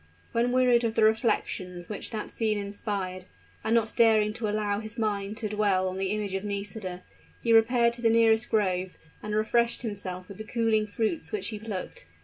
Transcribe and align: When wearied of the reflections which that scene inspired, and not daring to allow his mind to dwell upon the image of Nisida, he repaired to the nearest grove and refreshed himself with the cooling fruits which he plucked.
When 0.31 0.51
wearied 0.51 0.83
of 0.83 0.95
the 0.95 1.03
reflections 1.03 1.87
which 1.87 2.09
that 2.09 2.31
scene 2.31 2.57
inspired, 2.57 3.25
and 3.63 3.75
not 3.75 3.93
daring 3.95 4.33
to 4.33 4.49
allow 4.49 4.79
his 4.79 4.97
mind 4.97 5.37
to 5.37 5.47
dwell 5.49 5.85
upon 5.85 5.99
the 5.99 6.07
image 6.09 6.33
of 6.33 6.43
Nisida, 6.43 7.03
he 7.39 7.53
repaired 7.53 7.93
to 7.93 8.01
the 8.01 8.09
nearest 8.09 8.49
grove 8.49 8.97
and 9.21 9.35
refreshed 9.35 9.83
himself 9.83 10.27
with 10.27 10.39
the 10.39 10.43
cooling 10.43 10.87
fruits 10.87 11.31
which 11.31 11.49
he 11.49 11.59
plucked. 11.59 12.05